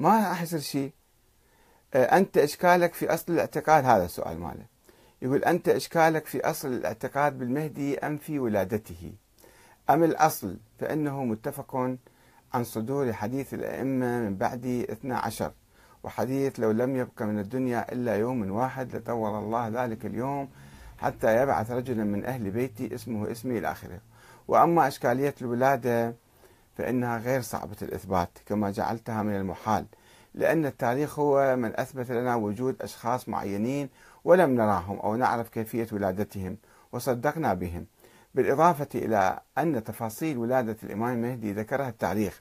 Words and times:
ما 0.00 0.28
راح 0.28 0.42
يصير 0.42 0.58
شيء. 0.60 0.92
آه، 1.94 2.04
أنت 2.18 2.38
إشكالك 2.38 2.94
في 2.94 3.14
أصل 3.14 3.32
الاعتقاد 3.32 3.84
هذا 3.84 4.04
السؤال 4.04 4.38
ماله. 4.40 4.64
يقول 5.22 5.44
أنت 5.44 5.68
إشكالك 5.68 6.26
في 6.26 6.40
أصل 6.40 6.68
الاعتقاد 6.68 7.38
بالمهدي 7.38 7.98
أم 7.98 8.18
في 8.18 8.38
ولادته؟ 8.38 9.12
أم 9.90 10.04
الأصل؟ 10.04 10.56
فإنه 10.78 11.24
متفق 11.24 11.76
عن 12.54 12.64
صدور 12.64 13.12
حديث 13.12 13.54
الأئمة 13.54 14.20
من 14.20 14.36
بعد 14.36 14.66
12 14.90 15.52
وحديث 16.02 16.60
لو 16.60 16.70
لم 16.70 16.96
يبق 16.96 17.22
من 17.22 17.38
الدنيا 17.38 17.92
إلا 17.92 18.16
يوم 18.16 18.50
واحد 18.50 18.96
لطول 18.96 19.44
الله 19.44 19.68
ذلك 19.68 20.06
اليوم 20.06 20.48
حتى 20.98 21.42
يبعث 21.42 21.70
رجلا 21.70 22.04
من 22.04 22.24
أهل 22.24 22.50
بيتي 22.50 22.94
اسمه 22.94 23.30
اسمي 23.30 23.58
إلى 23.58 23.70
آخره. 23.70 24.00
وأما 24.48 24.88
إشكالية 24.88 25.34
الولادة 25.42 26.14
فإنها 26.76 27.18
غير 27.18 27.40
صعبة 27.40 27.76
الإثبات 27.82 28.28
كما 28.46 28.70
جعلتها 28.70 29.22
من 29.22 29.36
المحال 29.36 29.86
لأن 30.34 30.66
التاريخ 30.66 31.18
هو 31.18 31.56
من 31.56 31.80
أثبت 31.80 32.10
لنا 32.10 32.36
وجود 32.36 32.82
أشخاص 32.82 33.28
معينين 33.28 33.88
ولم 34.24 34.54
نراهم 34.54 34.98
أو 34.98 35.16
نعرف 35.16 35.48
كيفية 35.48 35.86
ولادتهم 35.92 36.56
وصدقنا 36.92 37.54
بهم. 37.54 37.86
بالإضافة 38.34 38.88
إلى 38.94 39.40
أن 39.58 39.84
تفاصيل 39.84 40.38
ولادة 40.38 40.76
الإمام 40.82 41.14
المهدي 41.14 41.52
ذكرها 41.52 41.88
التاريخ 41.88 42.40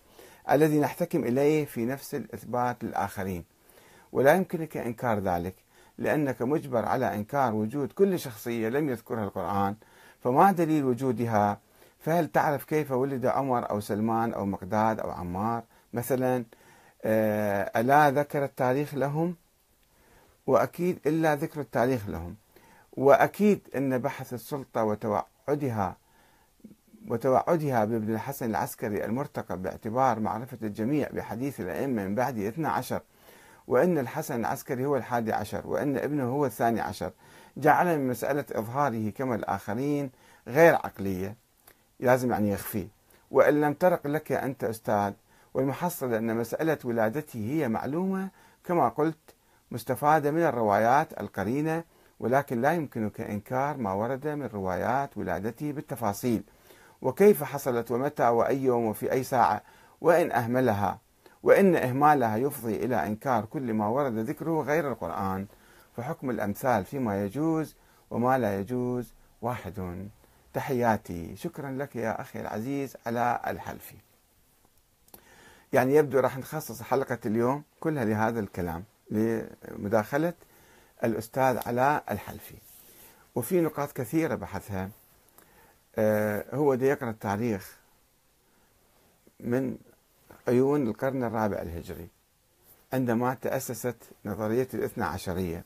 الذي 0.51 0.79
نحتكم 0.79 1.23
إليه 1.23 1.65
في 1.65 1.85
نفس 1.85 2.15
الإثبات 2.15 2.83
للآخرين. 2.83 3.43
ولا 4.11 4.33
يمكنك 4.33 4.77
إنكار 4.77 5.19
ذلك 5.19 5.55
لأنك 5.97 6.41
مجبر 6.41 6.85
على 6.85 7.15
إنكار 7.15 7.55
وجود 7.55 7.91
كل 7.91 8.19
شخصية 8.19 8.69
لم 8.69 8.89
يذكرها 8.89 9.23
القرآن 9.23 9.75
فما 10.23 10.51
دليل 10.51 10.85
وجودها 10.85 11.59
فهل 11.99 12.27
تعرف 12.27 12.65
كيف 12.65 12.91
ولد 12.91 13.25
عمر 13.25 13.69
أو 13.69 13.79
سلمان 13.79 14.33
أو 14.33 14.45
مقداد 14.45 14.99
أو 14.99 15.11
عمار؟ 15.11 15.63
مثلا 15.93 16.45
آه، 17.03 17.71
ألا 17.79 18.11
ذكر 18.11 18.43
التاريخ 18.43 18.95
لهم؟ 18.95 19.35
وأكيد 20.47 20.99
إلا 21.07 21.35
ذكر 21.35 21.61
التاريخ 21.61 22.09
لهم. 22.09 22.35
وأكيد 22.93 23.67
أن 23.75 23.97
بحث 23.97 24.33
السلطة 24.33 24.83
وتوعدها 24.83 25.97
وتوعدها 27.07 27.85
بابن 27.85 28.13
الحسن 28.13 28.49
العسكري 28.49 29.05
المرتقب 29.05 29.61
باعتبار 29.63 30.19
معرفة 30.19 30.57
الجميع 30.63 31.09
بحديث 31.13 31.59
الأئمة 31.59 32.03
من 32.03 32.15
بعد 32.15 32.37
12 32.37 33.01
وأن 33.67 33.97
الحسن 33.97 34.39
العسكري 34.39 34.85
هو 34.85 34.97
الحادي 34.97 35.33
عشر 35.33 35.67
وأن 35.67 35.97
ابنه 35.97 36.23
هو 36.23 36.45
الثاني 36.45 36.81
عشر. 36.81 37.11
جعل 37.57 37.99
من 37.99 38.07
مسألة 38.07 38.45
إظهاره 38.51 39.09
كما 39.09 39.35
الآخرين 39.35 40.09
غير 40.47 40.75
عقلية. 40.75 41.35
لازم 41.99 42.31
يعني 42.31 42.49
يخفيه 42.51 42.87
وإن 43.31 43.61
لم 43.61 43.73
ترق 43.73 44.07
لك 44.07 44.31
أنت 44.31 44.63
أستاذ 44.63 45.13
والمحصل 45.53 46.13
أن 46.13 46.35
مسألة 46.35 46.77
ولادته 46.83 47.39
هي 47.39 47.67
معلومة 47.67 48.29
كما 48.63 48.89
قلت 48.89 49.35
مستفادة 49.71 50.31
من 50.31 50.41
الروايات 50.41 51.19
القرينة 51.21 51.83
ولكن 52.19 52.61
لا 52.61 52.73
يمكنك 52.73 53.21
إنكار 53.21 53.77
ما 53.77 53.93
ورد 53.93 54.27
من 54.27 54.45
روايات 54.45 55.17
ولادته 55.17 55.71
بالتفاصيل. 55.71 56.43
وكيف 57.01 57.43
حصلت 57.43 57.91
ومتى 57.91 58.27
وأي 58.27 58.63
يوم 58.63 58.85
وفي 58.85 59.11
أي 59.11 59.23
ساعة؟ 59.23 59.61
وإن 60.01 60.31
أهملها. 60.31 60.99
وإن 61.43 61.75
إهمالها 61.75 62.37
يفضي 62.37 62.75
إلى 62.75 63.07
إنكار 63.07 63.45
كل 63.45 63.73
ما 63.73 63.87
ورد 63.87 64.17
ذكره 64.17 64.61
غير 64.61 64.91
القرآن. 64.91 65.47
فحكم 65.97 66.29
الأمثال 66.29 66.85
فيما 66.85 67.25
يجوز 67.25 67.75
وما 68.11 68.37
لا 68.37 68.59
يجوز 68.59 69.13
واحد. 69.41 70.09
تحياتي. 70.53 71.35
شكرا 71.35 71.71
لك 71.71 71.95
يا 71.95 72.21
أخي 72.21 72.41
العزيز 72.41 72.97
على 73.05 73.41
الحلفي 73.47 73.95
يعني 75.73 75.95
يبدو 75.95 76.19
راح 76.19 76.37
نخصص 76.37 76.81
حلقة 76.81 77.17
اليوم 77.25 77.63
كلها 77.79 78.05
لهذا 78.05 78.39
الكلام 78.39 78.83
لمداخلة 79.11 80.33
الأستاذ 81.03 81.59
علاء 81.67 82.03
الحلفي 82.11 82.55
وفي 83.35 83.61
نقاط 83.61 83.91
كثيرة 83.91 84.35
بحثها. 84.35 84.89
آه، 85.95 86.55
هو 86.55 86.75
دي 86.75 86.85
يقرأ 86.85 87.09
التاريخ 87.09 87.77
من 89.39 89.77
عيون 90.47 90.87
القرن 90.87 91.23
الرابع 91.23 91.61
الهجري 91.61 92.07
عندما 92.93 93.33
تأسست 93.33 93.95
نظرية 94.25 94.67
الاثنى 94.73 95.03
عشرية. 95.03 95.63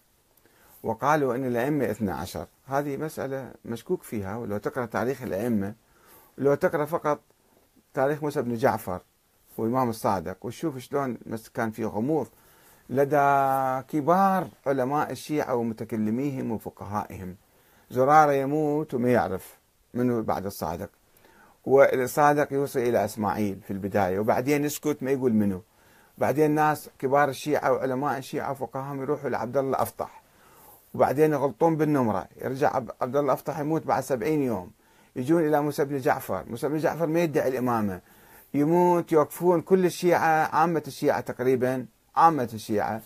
وقالوا 0.84 1.36
أن 1.36 1.46
الأئمة 1.46 1.92
اثنى 1.92 2.12
عشر. 2.12 2.48
هذه 2.66 2.98
مسألة 2.98 3.52
مشكوك 3.66 4.04
فيها 4.04 4.38
ولو 4.38 4.58
تقرأ 4.58 4.86
تاريخ 4.86 5.22
الأئمة 5.22 5.74
لو 6.38 6.56
تقرأ 6.56 6.86
فقط 6.86 7.20
تاريخ 7.94 8.24
موسى 8.24 8.42
بن 8.42 8.56
جعفر 8.56 9.02
والإمام 9.58 9.90
الصادق 9.90 10.46
وتشوف 10.46 10.78
شلون 10.78 11.18
كان 11.54 11.72
في 11.72 11.86
غموض 11.86 12.28
لدى 12.90 13.82
كبار 13.88 14.48
علماء 14.66 15.12
الشيعة 15.12 15.56
ومتكلميهم 15.56 16.52
وفقهائهم. 16.52 17.36
زرارة 17.90 18.32
يموت 18.32 18.94
وما 18.94 19.12
يعرف 19.12 19.58
منه 19.94 20.22
بعد 20.22 20.46
الصادق. 20.46 20.90
والصادق 21.66 22.54
يوصل 22.54 22.80
إلى 22.80 23.06
إسماعيل 23.06 23.62
في 23.68 23.72
البداية 23.72 24.20
وبعدين 24.20 24.66
يسكت 24.66 24.98
ما 25.04 25.12
يقول 25.12 25.34
منه. 25.34 25.62
بعدين 26.18 26.52
ناس 26.52 26.90
كبار 27.00 27.30
الشيعة 27.30 27.72
وعلماء 27.72 28.18
الشيعة 28.18 28.52
وفقهاهم 28.52 29.02
يروحوا 29.02 29.30
لعبد 29.30 29.58
الله 29.58 29.82
أفطح 29.82 30.23
وبعدين 30.94 31.32
يغلطون 31.32 31.78
بالنمرة. 31.78 32.28
يرجع 32.42 32.76
عبد 33.02 33.16
الله 33.16 33.34
أفطح 33.34 33.60
يموت 33.60 33.86
بعد 33.86 34.04
سبعين 34.04 34.42
يوم. 34.42 34.72
يجون 35.16 35.48
إلى 35.48 35.62
موسى 35.62 35.86
بن 35.86 35.98
جعفر. 35.98 36.44
موسى 36.50 36.70
بن 36.70 36.78
جعفر 36.78 37.08
ما 37.08 37.20
يدعي 37.20 37.48
الإمامة. 37.48 38.02
يموت 38.54 39.12
يوقفون 39.12 39.62
كل 39.62 39.86
الشيعة 39.86 40.56
عامة 40.56 40.84
الشيعة 40.88 41.22
تقريبا 41.22 41.86
عامة 42.16 42.50
الشيعة 42.54 43.02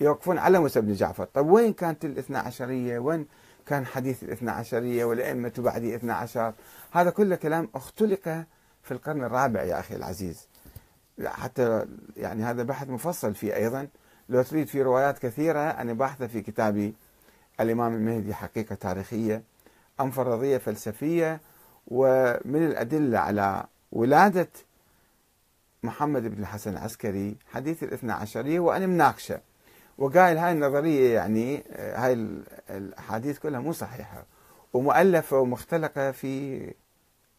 يوقفون 0.00 0.38
على 0.38 0.58
موسى 0.58 0.80
بن 0.80 0.92
جعفر. 0.92 1.24
طيب 1.24 1.46
وين 1.46 1.72
كانت 1.72 2.04
الاثنى 2.04 2.38
عشرية؟ 2.38 2.98
وين 2.98 3.26
كان 3.66 3.86
حديث 3.86 4.22
الاثنى 4.22 4.50
عشرية 4.50 5.04
والأئمة 5.04 5.52
بعد 5.58 5.84
اثنى 5.84 6.12
عشر؟ 6.12 6.52
هذا 6.90 7.10
كله 7.10 7.36
كلام 7.36 7.68
اختلق 7.74 8.44
في 8.82 8.90
القرن 8.90 9.24
الرابع 9.24 9.62
يا 9.62 9.80
أخي 9.80 9.96
العزيز. 9.96 10.48
حتى 11.24 11.86
يعني 12.16 12.42
هذا 12.42 12.62
بحث 12.62 12.88
مفصل 12.88 13.34
فيه 13.34 13.56
أيضا. 13.56 13.88
لو 14.28 14.42
تريد 14.42 14.66
في 14.66 14.82
روايات 14.82 15.18
كثيرة 15.18 15.60
أنا 15.60 15.92
باحثة 15.92 16.26
في 16.26 16.42
كتابي 16.42 16.94
الإمام 17.60 17.94
المهدي 17.94 18.34
حقيقة 18.34 18.74
تاريخية 18.74 19.42
أم 20.00 20.10
فرضية 20.10 20.58
فلسفية 20.58 21.40
ومن 21.86 22.66
الأدلة 22.66 23.18
على 23.18 23.64
ولادة 23.92 24.48
محمد 25.82 26.22
بن 26.22 26.42
الحسن 26.42 26.70
العسكري 26.72 27.36
حديث 27.52 27.82
الاثنى 27.82 28.12
عشرية 28.12 28.60
وأنا 28.60 28.86
مناقشة 28.86 29.40
وقايل 29.98 30.38
هاي 30.38 30.52
النظرية 30.52 31.14
يعني 31.14 31.64
هاي 31.76 32.12
الأحاديث 32.70 33.38
كلها 33.38 33.60
مو 33.60 33.72
صحيحة 33.72 34.24
ومؤلفة 34.72 35.38
ومختلقة 35.38 36.10
في 36.10 36.60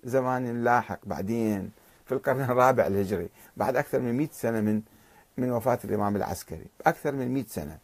زمان 0.03 0.63
لاحق 0.63 0.99
بعدين 1.03 1.71
في 2.05 2.11
القرن 2.11 2.41
الرابع 2.41 2.87
الهجري 2.87 3.29
بعد 3.57 3.75
أكثر 3.75 3.99
من 3.99 4.17
100 4.17 4.27
سنة 4.31 4.61
من 4.61 4.81
من 5.37 5.51
وفاة 5.51 5.79
الإمام 5.83 6.15
العسكري 6.15 6.65
أكثر 6.85 7.11
من 7.11 7.33
100 7.33 7.43
سنة. 7.47 7.77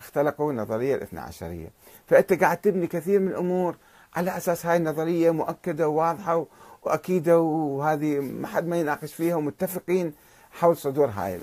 اختلقوا 0.00 0.52
النظرية 0.52 0.94
الاثنى 0.94 1.20
عشرية. 1.20 1.68
فأنت 2.06 2.32
قاعد 2.32 2.56
تبني 2.56 2.86
كثير 2.86 3.20
من 3.20 3.28
الأمور 3.28 3.76
على 4.14 4.36
أساس 4.36 4.66
هاي 4.66 4.76
النظرية 4.76 5.30
مؤكدة 5.30 5.88
وواضحة 5.88 6.46
وأكيدة 6.82 7.40
وهذه 7.40 8.20
ما 8.20 8.48
حد 8.48 8.66
ما 8.66 8.80
يناقش 8.80 9.14
فيها 9.14 9.36
ومتفقين 9.36 10.14
حول 10.50 10.76
صدور 10.76 11.08
هاي 11.08 11.40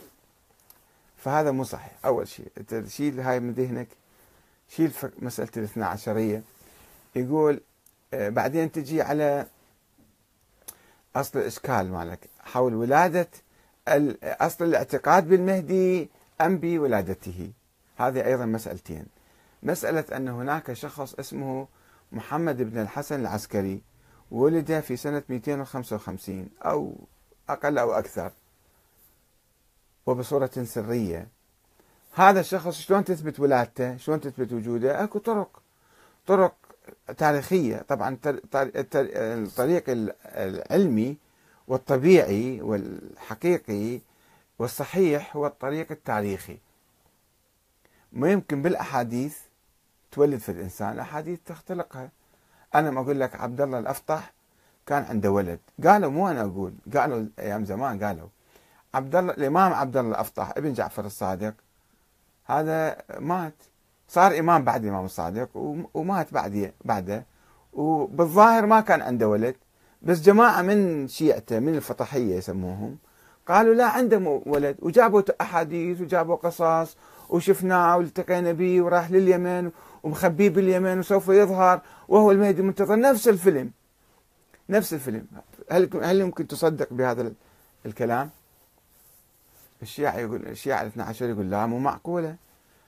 فهذا 1.18 1.52
مو 1.52 1.64
صحيح. 1.64 1.92
أول 2.06 2.28
شيء 2.28 2.48
أنت 2.58 2.88
شيل 2.88 3.20
هاي 3.20 3.40
من 3.40 3.52
ذهنك 3.54 3.88
شيل 4.70 4.92
مسألة 5.20 5.50
الاثنى 5.58 5.86
عشرية. 5.86 6.44
يقول 7.16 7.62
آه، 8.14 8.30
بعدين 8.30 8.72
تجي 8.72 9.02
على 9.02 9.46
أصل 11.16 11.40
الإشكال 11.40 11.92
مالك. 11.92 12.20
حول 12.40 12.74
ولادة 12.76 13.28
أصل 14.24 14.66
الاعتقاد 14.66 15.28
بالمهدي 15.28 16.10
أم 16.42 16.58
بولادته. 16.58 17.52
هذه 17.96 18.26
أيضا 18.26 18.46
مسألتين. 18.46 19.06
مسألة 19.64 20.18
أن 20.18 20.28
هناك 20.28 20.74
شخص 20.74 21.14
اسمه 21.14 21.68
محمد 22.12 22.58
بن 22.58 22.82
الحسن 22.82 23.20
العسكري 23.20 23.82
ولد 24.32 24.80
في 24.80 24.96
سنة 24.96 25.24
255 25.30 26.50
أو 26.62 26.96
أقل 27.50 27.78
أو 27.78 27.92
أكثر 27.92 28.32
وبصورة 30.06 30.52
سرية. 30.64 31.28
هذا 32.14 32.40
الشخص 32.40 32.80
شلون 32.80 33.04
تثبت 33.04 33.40
ولادته؟ 33.40 33.98
شلون 33.98 34.22
تثبت 34.22 34.54
وجوده؟ 34.54 35.04
أكو 35.04 35.20
طرق 35.20 35.62
طرق 36.28 36.56
تاريخية. 37.18 37.78
طبعا 37.78 38.18
الطريق 38.56 39.84
العلمي 40.26 41.18
والطبيعي 41.68 42.62
والحقيقي 42.62 44.00
والصحيح 44.60 45.36
هو 45.36 45.48
الطريق 45.48 45.92
التاريخي. 45.92 46.58
ما 48.16 48.32
يمكن 48.32 48.62
بالأحاديث 48.62 49.38
تولد 50.12 50.40
في 50.40 50.52
الإنسان 50.52 50.94
الأحاديث 50.94 51.40
تختلقها. 51.46 52.10
أنا 52.76 52.92
ما 52.92 53.02
أقول 53.02 53.20
لك 53.20 53.36
عبد 53.36 53.62
الله 53.62 53.80
الأفطح 53.80 54.34
كان 54.86 55.04
عنده 55.04 55.32
ولد. 55.32 55.60
قالوا 55.84 56.12
مو 56.12 56.28
أنا 56.28 56.42
أقول 56.42 56.74
قالوا 56.96 57.26
أيام 57.40 57.66
زمان 57.66 58.04
قالوا 58.04 58.28
عبد 58.94 59.16
الله 59.16 59.34
الإمام 59.34 59.74
عبد 59.74 59.98
الله 59.98 60.12
الأفطح 60.12 60.54
ابن 60.58 60.74
جعفر 60.74 61.06
الصادق 61.06 61.54
هذا 62.46 62.98
مات. 63.20 63.54
صار 64.08 64.40
إمام 64.40 64.64
بعد 64.64 64.84
الإمام 64.84 65.06
الصادق 65.06 65.50
ومات 65.94 66.34
بعد 66.34 66.74
بعده. 66.86 67.26
وبالظاهر 67.74 68.66
ما 68.66 68.82
كان 68.82 69.02
عنده 69.02 69.28
ولد 69.28 69.56
بس 70.02 70.22
جماعة 70.22 70.62
من 70.62 71.08
شيعته 71.08 71.60
من 71.60 71.76
الفطحية 71.76 72.36
يسموهم 72.36 72.98
قالوا 73.48 73.74
لا 73.74 73.86
عنده 73.86 74.42
ولد. 74.46 74.78
وجابوا 74.80 75.22
أحاديث 75.42 76.02
وجابوا 76.02 76.36
قصص 76.36 76.98
وشفناه 77.30 77.98
والتقينا 77.98 78.52
به 78.52 78.82
وراح 78.82 79.12
لليمن 79.12 79.72
ومخبيه 80.04 80.50
باليمن 80.50 81.00
وسوف 81.00 81.28
يظهر 81.28 81.82
وهو 82.08 82.32
المهدي 82.32 82.62
المنتظر. 82.62 82.96
نفس 82.96 83.28
الفيلم. 83.28 83.72
نفس 84.70 84.94
الفيلم. 84.94 85.28
هل 85.72 85.90
هل 86.04 86.20
يمكن 86.20 86.48
تصدق 86.48 86.88
بهذا 86.92 87.32
الكلام؟ 87.86 88.30
الشيعة 89.82 90.18
يقول 90.18 90.48
الشيعة 90.48 90.82
الاثنى 90.82 91.04
عشر 91.04 91.30
يقول 91.30 91.50
لا 91.50 91.66
مو 91.66 91.80
معقولة. 91.80 92.36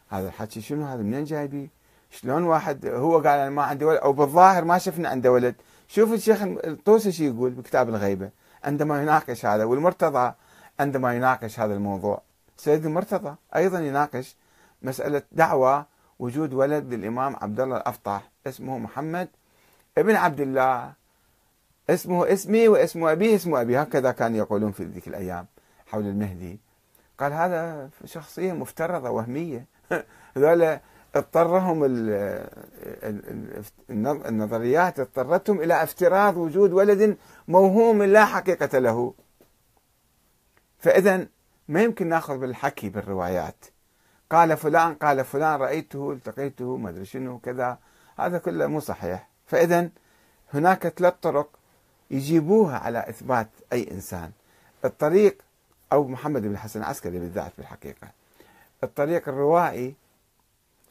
هذا 0.09 0.27
الحكي 0.27 0.61
شنو؟ 0.61 0.85
هذا 0.85 1.01
منين 1.01 1.23
جايبيه؟ 1.23 1.67
شلون 2.09 2.43
واحد 2.43 2.85
هو 2.85 3.15
قال 3.15 3.27
أنا 3.27 3.49
ما 3.49 3.63
عندي 3.63 3.85
ولد 3.85 3.99
أو 3.99 4.13
بالظاهر 4.13 4.65
ما 4.65 4.77
شفنا 4.77 5.09
عنده 5.09 5.31
ولد. 5.31 5.55
شوف 5.87 6.13
الشيخ 6.13 6.41
الطوسي 6.41 7.11
شو 7.11 7.23
يقول 7.23 7.51
بكتاب 7.51 7.89
الغيبة. 7.89 8.29
عندما 8.63 9.01
يناقش 9.01 9.45
هذا 9.45 9.63
والمرتضى 9.63 10.33
عندما 10.79 11.15
يناقش 11.15 11.59
هذا 11.59 11.73
الموضوع. 11.73 12.21
سيد 12.57 12.85
المرتضى 12.85 13.35
أيضا 13.55 13.79
يناقش 13.79 14.35
مسألة 14.81 15.21
دعوة 15.31 15.85
وجود 16.19 16.53
ولد 16.53 16.93
للإمام 16.93 17.35
عبد 17.35 17.59
الله 17.59 17.77
الأفطح 17.77 18.29
اسمه 18.47 18.77
محمد 18.77 19.27
ابن 19.97 20.15
عبد 20.15 20.41
الله. 20.41 20.93
اسمه 21.89 22.33
اسمي 22.33 22.67
واسم 22.67 23.05
أبيه 23.05 23.35
اسم 23.35 23.55
أبي. 23.55 23.77
هكذا 23.77 24.11
كانوا 24.11 24.37
يقولون 24.37 24.71
في 24.71 24.83
ذيك 24.83 25.07
الأيام 25.07 25.45
حول 25.87 26.05
المهدي. 26.05 26.59
قال 27.19 27.33
هذا 27.33 27.89
شخصية 28.05 28.53
مفترضة 28.53 29.09
وهمية. 29.09 29.65
هذول 30.37 30.79
اضطرهم 31.15 31.85
النظريات 34.29 34.99
اضطرتهم 34.99 35.61
إلى 35.61 35.83
افتراض 35.83 36.37
وجود 36.37 36.73
ولد 36.73 37.17
موهوم 37.47 38.03
لا 38.03 38.25
حقيقة 38.25 38.79
له. 38.79 39.13
فإذا 40.79 41.27
ما 41.67 41.83
يمكن 41.83 42.09
نأخذ 42.09 42.37
بالحكي 42.37 42.89
بالروايات. 42.89 43.65
قال 44.29 44.57
فلان 44.57 44.93
قال 44.95 45.25
فلان 45.25 45.59
رأيته 45.59 46.11
التقيته 46.11 46.77
ما 46.77 46.89
أدري 46.89 47.05
شنو 47.05 47.39
كذا. 47.39 47.77
هذا 48.19 48.37
كله 48.37 48.67
مو 48.67 48.79
صحيح. 48.79 49.29
فإذا 49.45 49.89
هناك 50.53 50.87
ثلاث 50.87 51.13
طرق 51.21 51.49
يجيبوها 52.11 52.77
على 52.77 53.09
إثبات 53.09 53.49
أي 53.73 53.91
إنسان. 53.91 54.31
الطريق 54.85 55.41
أو 55.93 56.07
محمد 56.07 56.41
بن 56.41 56.51
الحسن 56.51 56.79
العسكري 56.79 57.19
بالذات 57.19 57.51
في 57.51 57.59
الحقيقة 57.59 58.07
الطريق 58.83 59.29
الروائي 59.29 59.95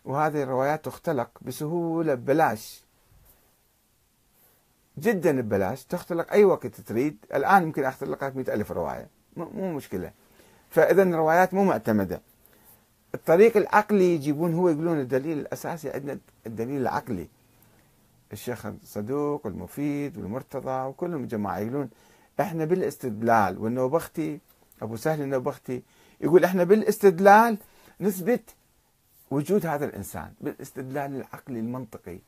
وهذه 0.05 0.43
الروايات 0.43 0.85
تختلق 0.85 1.31
بسهولة 1.43 2.15
ببلاش. 2.15 2.85
جدا 4.99 5.41
ببلاش. 5.41 5.85
تختلق 5.85 6.33
أي 6.33 6.45
وقت 6.45 6.67
تريد. 6.67 7.17
الآن 7.35 7.63
يمكن 7.63 7.85
أختلق 7.85 8.25
لك 8.25 8.37
مئة 8.37 8.55
ألف 8.55 8.73
رواية. 8.73 9.09
مو 9.37 9.73
مشكلة. 9.73 10.13
فإذا 10.71 11.03
الروايات 11.03 11.55
مو 11.55 11.65
معتمدة. 11.65 12.21
الطريق 13.15 13.57
العقلي 13.57 14.15
يجيبون 14.15 14.55
هو 14.55 14.69
يقولون 14.69 15.01
الدليل 15.01 15.39
الأساسي 15.39 15.91
عندنا 15.91 16.19
الدليل 16.47 16.81
العقلي. 16.81 17.29
الشيخ 18.33 18.67
الصدوق 18.67 19.47
والمفيد 19.47 20.19
والمرتضى 20.19 20.89
وكلهم 20.89 21.27
جماعة 21.27 21.59
يقولون 21.59 21.91
إحنا 22.41 22.65
بالاستدلال 22.65 23.59
والنوبختي 23.59 24.41
أبو 24.83 24.97
سهل 24.97 25.23
النوبختي 25.23 25.83
يقول 26.21 26.45
إحنا 26.45 26.65
بالاستدلال 26.65 27.59
نثبت 28.01 28.55
وجود 29.31 29.67
هذا 29.67 29.85
الإنسان 29.85 30.33
بالاستدلال 30.41 31.17
العقلي 31.17 31.61
المنطقي. 31.61 32.19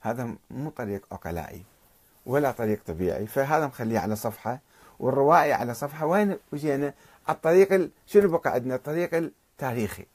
هذا 0.00 0.34
مو 0.50 0.70
طريق 0.70 1.06
عقلائي 1.12 1.62
ولا 2.26 2.50
طريق 2.50 2.80
طبيعي 2.86 3.26
فهذا 3.26 3.66
مخليه 3.66 3.98
على 3.98 4.16
صفحة 4.16 4.60
والروائي 5.00 5.52
على 5.52 5.74
صفحة 5.74 6.06
وين؟ 6.06 6.36
وجينا. 6.52 6.94
الطريق 7.28 7.90
شنو 8.06 8.38
بقى 8.38 8.52
عندنا؟ 8.52 8.74
الطريق 8.74 9.14
التاريخي 9.14 10.06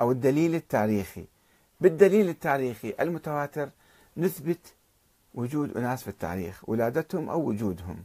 أو 0.00 0.10
الدليل 0.10 0.54
التاريخي. 0.54 1.24
بالدليل 1.80 2.28
التاريخي 2.28 2.94
المتواتر 3.00 3.68
نثبت 4.16 4.58
وجود 5.34 5.76
أناس 5.76 6.02
في 6.02 6.08
التاريخ 6.08 6.68
ولادتهم 6.68 7.30
أو 7.30 7.40
وجودهم. 7.40 7.96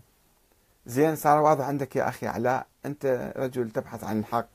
زين 0.85 1.15
صار 1.15 1.41
واضح 1.41 1.65
عندك 1.65 1.95
يا 1.95 2.09
أخي 2.09 2.27
علاء؟ 2.27 2.65
أنت 2.85 3.33
رجل 3.37 3.69
تبحث 3.69 4.03
عن 4.03 4.19
الحق 4.19 4.47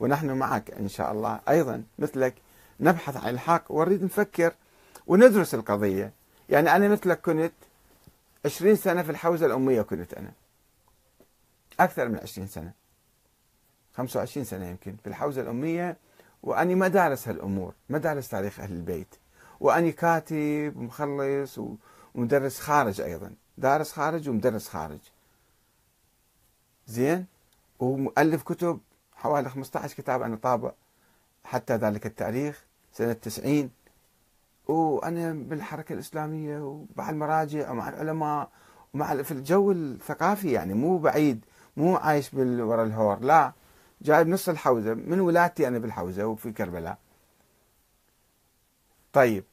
ونحن 0.00 0.30
معك 0.30 0.70
إن 0.70 0.88
شاء 0.88 1.12
الله. 1.12 1.40
أيضا 1.48 1.82
مثلك 1.98 2.34
نبحث 2.80 3.16
عن 3.16 3.34
الحق 3.34 3.64
ونريد 3.72 4.04
نفكر 4.04 4.52
وندرس 5.06 5.54
القضية. 5.54 6.12
يعني 6.48 6.76
أنا 6.76 6.88
مثلك 6.88 7.20
كنت 7.20 7.52
عشرين 8.44 8.76
سنة 8.76 9.02
في 9.02 9.10
الحوزة 9.10 9.46
الأمية 9.46 9.82
كنت 9.82 10.14
أنا. 10.14 10.32
أكثر 11.80 12.08
من 12.08 12.18
عشرين 12.18 12.46
سنة. 12.46 12.72
خمسة 13.94 14.18
وعشرين 14.18 14.44
سنة 14.44 14.66
يمكن 14.66 14.96
في 14.96 15.06
الحوزة 15.06 15.42
الأمية 15.42 15.96
وأني 16.42 16.74
ما 16.74 16.88
دارس 16.88 17.28
هالأمور 17.28 17.74
ما 17.88 17.98
دارس 17.98 18.28
تاريخ 18.28 18.60
أهل 18.60 18.72
البيت. 18.72 19.14
وأني 19.60 19.92
كاتب 19.92 20.72
ومخلص 20.76 21.60
ومدرس 22.14 22.60
خارج 22.60 23.00
أيضا. 23.00 23.32
دارس 23.58 23.92
خارج 23.92 24.28
ومدرس 24.28 24.68
خارج. 24.68 25.00
زين؟ 26.86 27.26
ومؤلف 27.78 28.42
كتب 28.42 28.80
حوالي 29.14 29.50
15 29.50 29.96
كتاب 29.96 30.22
أنا 30.22 30.36
طابع 30.36 30.72
حتى 31.44 31.76
ذلك 31.76 32.06
التاريخ 32.06 32.64
سنة 32.92 33.12
90 33.12 33.70
وأنا 34.68 35.32
بالحركة 35.32 35.92
الإسلامية 35.92 36.58
ومع 36.58 37.10
المراجع 37.10 37.70
ومع 37.70 37.88
العلماء 37.88 38.50
ومع 38.94 39.22
في 39.22 39.30
الجو 39.32 39.72
الثقافي 39.72 40.52
يعني 40.52 40.74
مو 40.74 40.98
بعيد. 40.98 41.44
مو 41.76 41.96
عايش 41.96 42.34
ورا 42.34 42.84
الهور. 42.84 43.18
لا 43.20 43.52
جايب 44.02 44.28
نص 44.28 44.48
الحوزة. 44.48 44.94
من 44.94 45.20
ولادتي 45.20 45.68
أنا 45.68 45.78
بالحوزة 45.78 46.26
وفي 46.26 46.52
كربلاء. 46.52 46.98
طيب 49.12 49.44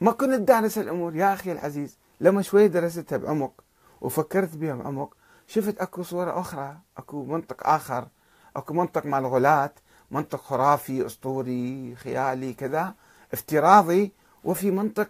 ما 0.00 0.12
كنت 0.12 0.40
دارس 0.40 0.78
الأمور. 0.78 1.16
يا 1.16 1.34
أخي 1.34 1.52
العزيز 1.52 1.98
لما 2.20 2.42
شوي 2.42 2.68
درستها 2.68 3.18
بعمق 3.18 3.64
وفكرت 4.00 4.56
بها 4.56 4.74
بعمق 4.74 5.16
شفت 5.46 5.78
أكو 5.78 6.02
صورة 6.02 6.40
أخرى. 6.40 6.76
أكو 6.96 7.24
منطق 7.24 7.66
آخر. 7.66 8.08
أكو 8.56 8.74
منطق 8.74 9.06
مع 9.06 9.18
الغلاة 9.18 9.72
منطق 10.10 10.40
خرافي 10.40 11.06
أسطوري 11.06 11.94
خيالي 11.96 12.52
كذا 12.52 12.94
افتراضي 13.32 14.12
وفي 14.44 14.70
منطق 14.70 15.08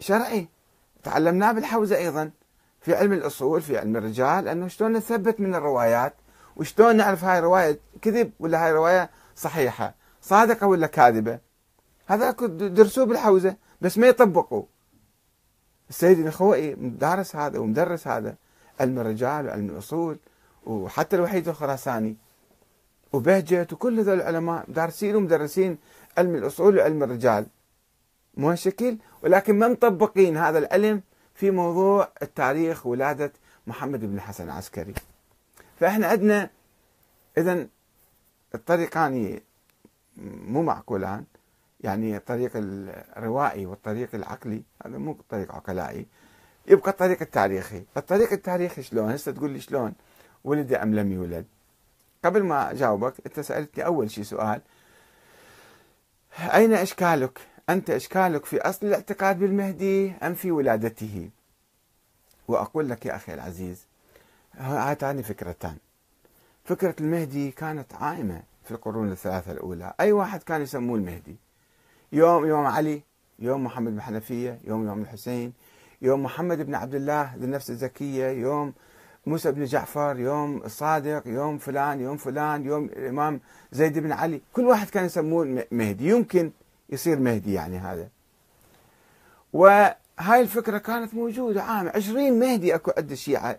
شرعي. 0.00 0.48
تعلمناه 1.02 1.52
بالحوزة 1.52 1.96
أيضا. 1.96 2.30
في 2.88 2.94
علم 2.94 3.12
الأصول 3.12 3.62
في 3.62 3.78
علم 3.78 3.96
الرجال 3.96 4.48
أنه 4.48 4.68
شلون 4.68 4.92
نثبت 4.92 5.40
من 5.40 5.54
الروايات؟ 5.54 6.14
وشلون 6.56 6.96
نعرف 6.96 7.24
هاي 7.24 7.40
رواية 7.40 7.80
كذب 8.02 8.32
ولا 8.40 8.64
هاي 8.66 8.72
رواية 8.72 9.10
صحيحة؟ 9.36 9.94
صادقة 10.22 10.66
ولا 10.66 10.86
كاذبة؟ 10.86 11.38
هذا 12.06 12.30
درسوه 12.50 13.06
بالحوزة 13.06 13.56
بس 13.80 13.98
ما 13.98 14.06
يطبقوا. 14.06 14.62
السيد 15.90 16.26
الخوئي 16.26 16.74
دارس 16.78 17.36
هذا 17.36 17.58
ومدرس 17.58 18.08
هذا 18.08 18.34
علم 18.80 18.98
الرجال 18.98 19.46
وعلم 19.46 19.70
الأصول 19.70 20.18
وحتى 20.66 21.16
الوحيد 21.16 21.48
الخراساني 21.48 22.16
وبهجت 23.12 23.72
وكل 23.72 24.00
هذول 24.00 24.20
العلماء 24.20 24.64
دارسين 24.68 25.16
ومدرسين 25.16 25.78
علم 26.18 26.34
الأصول 26.34 26.78
وعلم 26.78 27.02
الرجال. 27.02 27.46
مو 28.36 28.50
هالشكل؟ 28.50 28.96
ولكن 29.22 29.58
ما 29.58 29.68
مطبقين 29.68 30.36
هذا 30.36 30.58
العلم 30.58 31.02
في 31.38 31.50
موضوع 31.50 32.08
التاريخ 32.22 32.86
ولادة 32.86 33.32
محمد 33.66 34.00
بن 34.00 34.14
الحسن 34.14 34.44
العسكري. 34.44 34.94
فإحنا 35.80 36.06
عندنا 36.06 36.50
اذا 37.38 37.66
الطريقان 38.54 39.40
مو 40.46 40.62
معقولان. 40.62 41.24
يعني 41.80 42.16
الطريق 42.16 42.50
الروائي 42.54 43.66
والطريق 43.66 44.14
العقلي 44.14 44.62
هذا 44.86 44.98
مو 44.98 45.16
طريق 45.28 45.54
عقلائي. 45.54 46.06
يبقى 46.66 46.90
الطريق 46.90 47.22
التاريخي. 47.22 47.84
الطريق 47.96 48.32
التاريخي 48.32 48.82
شلون؟ 48.82 49.10
هسه 49.10 49.32
تقول 49.32 49.50
لي 49.50 49.60
شلون 49.60 49.92
ولد 50.44 50.72
أم 50.72 50.94
لم 50.94 51.12
يولد؟ 51.12 51.46
قبل 52.24 52.42
ما 52.42 52.70
أجاوبك 52.70 53.14
أنت 53.26 53.40
سألتني 53.40 53.86
أول 53.86 54.10
شيء 54.10 54.24
سؤال. 54.24 54.60
أين 56.38 56.74
إشكالك؟ 56.74 57.38
أنت 57.68 57.90
إشكالك 57.90 58.44
في 58.44 58.60
أصل 58.60 58.86
الاعتقاد 58.86 59.38
بالمهدي 59.38 60.12
أم 60.12 60.34
في 60.34 60.50
ولادته؟ 60.50 61.30
وأقول 62.48 62.88
لك 62.88 63.06
يا 63.06 63.16
أخي 63.16 63.34
العزيز 63.34 63.86
هاتان 64.54 65.22
فكرتان. 65.22 65.76
فكرة 66.64 66.94
المهدي 67.00 67.50
كانت 67.50 67.94
عائمة 67.94 68.42
في 68.64 68.70
القرون 68.70 69.12
الثلاثة 69.12 69.52
الأولى. 69.52 69.94
أي 70.00 70.12
واحد 70.12 70.42
كان 70.42 70.62
يسموه 70.62 70.96
المهدي. 70.96 71.36
يوم 72.12 72.46
يوم 72.46 72.66
علي 72.66 73.02
يوم 73.38 73.64
محمد 73.64 73.92
بن 73.92 74.00
حنفية 74.00 74.58
يوم 74.64 74.86
يوم 74.86 75.02
الحسين 75.02 75.52
يوم 76.02 76.22
محمد 76.22 76.66
بن 76.66 76.74
عبد 76.74 76.94
الله 76.94 77.34
ذي 77.36 77.44
النفس 77.44 77.70
الزكية 77.70 78.26
يوم 78.28 78.72
موسى 79.26 79.52
بن 79.52 79.64
جعفر 79.64 80.16
يوم 80.18 80.62
الصادق 80.64 81.22
يوم 81.26 81.58
فلان 81.58 82.00
يوم 82.00 82.16
فلان 82.16 82.64
يوم 82.64 82.84
الإمام 82.84 83.40
زيد 83.72 83.98
بن 83.98 84.12
علي. 84.12 84.40
كل 84.52 84.64
واحد 84.64 84.90
كان 84.90 85.04
يسمون 85.04 85.62
مهدي. 85.72 86.08
يمكن 86.08 86.50
يصير 86.88 87.18
مهدي 87.18 87.52
يعني 87.52 87.78
هذا. 87.78 88.08
وهاي 89.52 90.40
الفكرة 90.40 90.78
كانت 90.78 91.14
موجودة 91.14 91.62
عام. 91.62 91.88
عشرين 91.88 92.38
مهدي 92.38 92.74
أكو 92.74 92.92
عند 92.96 93.10
الشيعة 93.10 93.58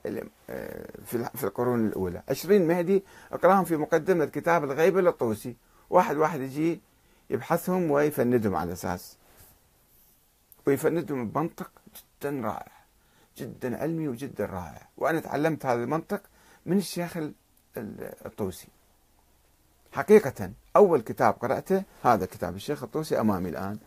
آه، 0.49 0.87
في 1.35 1.43
القرون 1.43 1.87
الأولى. 1.87 2.23
عشرين 2.29 2.67
مهدي 2.67 3.03
أقراهم 3.31 3.63
في 3.63 3.77
مقدمة 3.77 4.25
كتاب 4.25 4.63
الغيبة 4.63 5.01
للطوسي. 5.01 5.55
واحد 5.89 6.17
واحد 6.17 6.39
يجي 6.39 6.81
يبحثهم 7.29 7.91
ويفندهم 7.91 8.55
على 8.55 8.73
أساس. 8.73 9.17
ويفندهم 10.67 11.29
بمنطق 11.29 11.71
جدا 11.95 12.41
رائع. 12.41 12.71
جدا 13.37 13.81
علمي 13.81 14.07
وجدا 14.07 14.45
رائع. 14.45 14.87
وأنا 14.97 15.19
تعلمت 15.19 15.65
هذا 15.65 15.83
المنطق 15.83 16.21
من 16.65 16.77
الشيخ 16.77 17.17
الطوسي. 18.25 18.67
حقيقة 19.91 20.51
أول 20.75 21.01
كتاب 21.01 21.33
قرأته 21.33 21.83
هذا 22.03 22.25
كتاب 22.25 22.55
الشيخ 22.55 22.83
الطوسي 22.83 23.19
أمامي 23.19 23.49
الآن. 23.49 23.77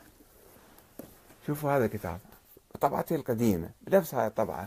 شوفوا 1.47 1.77
هذا 1.77 1.85
الكتاب. 1.85 2.19
طبعته 2.81 3.17
القديمة 3.17 3.71
بنفس 3.83 4.15
هاي 4.15 4.27
الطبعة. 4.27 4.67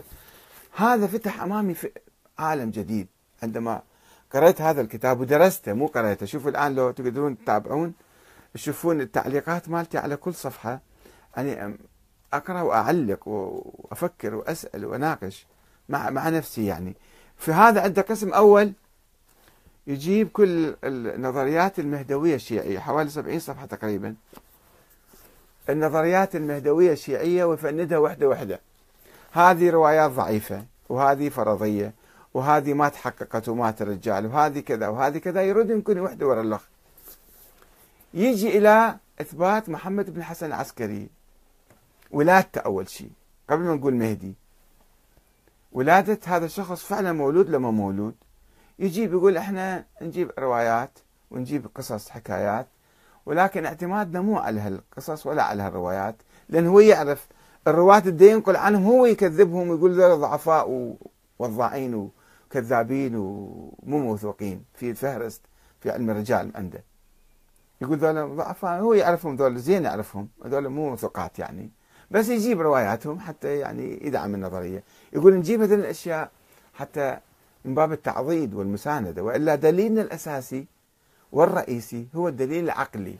هذا 0.76 1.06
فتح 1.06 1.42
أمامي 1.42 1.74
في 1.74 1.90
عالم 2.38 2.70
جديد. 2.70 3.06
عندما 3.42 3.82
قرأت 4.32 4.60
هذا 4.60 4.80
الكتاب 4.80 5.20
ودرسته 5.20 5.72
مو 5.72 5.86
قرأته. 5.86 6.26
شوفوا 6.26 6.50
الآن 6.50 6.74
لو 6.74 6.90
تقدرون 6.90 7.38
تتابعون. 7.38 7.94
تشوفون 8.54 9.00
التعليقات 9.00 9.68
مالتي 9.68 9.98
على 9.98 10.16
كل 10.16 10.34
صفحة. 10.34 10.80
يعني 11.36 11.76
أقرأ 12.32 12.62
وأعلق 12.62 13.28
وأفكر 13.28 14.34
وأسأل 14.34 14.84
وأناقش 14.84 15.46
مع 15.88 16.10
مع 16.10 16.28
نفسي 16.28 16.66
يعني. 16.66 16.96
في 17.36 17.52
هذا 17.52 17.80
عنده 17.80 18.02
قسم 18.02 18.32
أول 18.32 18.72
يجيب 19.86 20.28
كل 20.28 20.76
النظريات 20.84 21.78
المهدوية 21.78 22.34
الشيعية 22.34 22.78
حوالي 22.78 23.10
70 23.10 23.38
صفحة 23.38 23.66
تقريبا. 23.66 24.14
النظريات 25.68 26.36
المهدوية 26.36 26.92
الشيعية 26.92 27.44
ويفندها 27.44 27.98
وحده 27.98 28.28
وحده 28.28 28.60
هذه 29.32 29.70
روايات 29.70 30.10
ضعيفة 30.10 30.64
وهذه 30.88 31.28
فرضية 31.28 31.92
وهذه 32.34 32.72
ما 32.74 32.88
تحققت 32.88 33.48
ومات 33.48 33.82
الرجال 33.82 34.26
وهذه 34.26 34.60
كذا 34.60 34.88
وهذه 34.88 35.18
كذا 35.18 35.42
يرد 35.42 35.70
يمكن 35.70 36.00
وحده 36.00 36.26
ورا 36.26 36.40
الأخ. 36.40 36.68
يجي 38.14 38.58
إلى 38.58 38.96
إثبات 39.20 39.68
محمد 39.68 40.14
بن 40.14 40.22
حسن 40.22 40.46
العسكري. 40.46 41.08
ولادته 42.10 42.60
أول 42.60 42.88
شيء 42.88 43.10
قبل 43.50 43.62
ما 43.62 43.74
نقول 43.74 43.94
مهدي. 43.94 44.34
ولادة 45.72 46.18
هذا 46.24 46.46
الشخص 46.46 46.84
فعلا 46.84 47.12
مولود 47.12 47.50
لما 47.50 47.70
مولود. 47.70 48.14
يجيب 48.78 49.12
يقول 49.12 49.36
إحنا 49.36 49.84
نجيب 50.02 50.30
روايات 50.38 50.98
ونجيب 51.30 51.66
قصص 51.74 52.08
حكايات 52.10 52.66
ولكن 53.26 53.66
اعتمادنا 53.66 54.20
مو 54.20 54.38
على 54.38 54.60
هالقصص 54.60 55.26
ولا 55.26 55.42
على 55.42 55.62
هالروايات 55.62 56.16
لأن 56.48 56.66
هو 56.66 56.80
يعرف 56.80 57.28
الرواة 57.68 58.02
اللي 58.06 58.30
ينقل 58.30 58.56
عنهم 58.56 58.84
هو 58.84 59.06
يكذبهم 59.06 59.68
ويقول 59.68 60.00
ذول 60.00 60.20
ضعفاء 60.20 60.96
ووضاعين 61.38 62.10
وكذابين 62.50 63.16
ومو 63.16 63.98
موثوقين 63.98 64.64
في 64.74 64.90
الفهرست 64.90 65.40
في 65.80 65.90
علم 65.90 66.10
الرجال 66.10 66.52
عنده. 66.54 66.84
يقول 67.80 67.98
ذول 67.98 68.36
ضعفاء 68.36 68.80
هو 68.80 68.94
يعرفهم 68.94 69.36
ذول 69.36 69.58
زين 69.58 69.84
يعرفهم 69.84 70.28
هذول 70.44 70.68
مو 70.68 70.96
ثقات 70.96 71.38
يعني. 71.38 71.70
بس 72.10 72.28
يجيب 72.28 72.60
رواياتهم 72.60 73.20
حتى 73.20 73.58
يعني 73.58 74.06
يدعم 74.06 74.34
النظرية. 74.34 74.82
يقول 75.12 75.34
نجيب 75.34 75.62
هذه 75.62 75.74
الأشياء 75.74 76.30
حتى 76.74 77.18
من 77.66 77.74
باب 77.74 77.92
التعضيد 77.92 78.54
والمساندة 78.54 79.22
وإلا 79.22 79.54
دليلنا 79.54 80.02
الأساسي 80.02 80.66
والرئيسي 81.32 82.08
هو 82.14 82.28
الدليل 82.28 82.64
العقلي. 82.64 83.16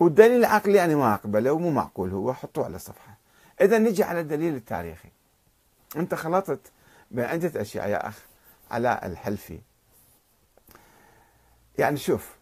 والدليل 0.00 0.38
العقلي 0.40 0.84
أنا 0.84 0.96
ما 0.96 1.14
أقبله 1.14 1.52
ومو 1.52 1.70
معقول 1.70 2.10
هو 2.10 2.32
حطوه 2.34 2.64
على 2.64 2.76
الصفحة. 2.76 3.18
إذا 3.60 3.78
نجي 3.78 4.02
على 4.02 4.20
الدليل 4.20 4.54
التاريخي. 4.54 5.08
أنت 5.96 6.14
خلطت 6.14 6.60
بين 7.10 7.24
عدة 7.24 7.60
أشياء 7.60 7.88
يا 7.88 8.08
أخ 8.08 8.18
علاء 8.70 9.06
الحلفي. 9.06 9.58
يعني 11.78 11.96
شوف 11.96 12.36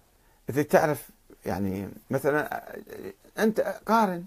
إذا 0.50 0.62
تعرف 0.62 1.10
يعني 1.46 1.88
مثلا 2.10 2.72
أنت 3.38 3.60
قارن 3.86 4.24